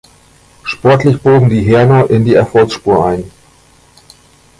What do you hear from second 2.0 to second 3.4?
in die Erfolgsspur ein.